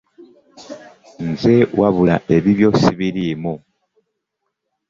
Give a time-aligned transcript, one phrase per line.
[1.27, 3.53] Nze wabula ebibyo sibiriimu.